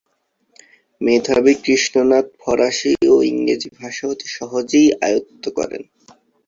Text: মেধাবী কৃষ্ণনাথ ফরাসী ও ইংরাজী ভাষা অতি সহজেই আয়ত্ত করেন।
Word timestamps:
মেধাবী 1.01 1.53
কৃষ্ণনাথ 1.63 2.25
ফরাসী 2.41 2.93
ও 3.07 3.15
ইংরাজী 3.31 3.69
ভাষা 3.79 4.05
অতি 4.07 4.27
সহজেই 4.37 4.87
আয়ত্ত 5.07 5.43
করেন। 5.57 5.83